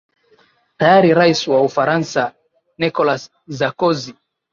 tayari 0.77 1.11
rais 1.17 1.39
wa 1.51 1.59
ufaransa 1.67 2.21
nicholas 2.81 3.23
sarkozy 3.57 4.13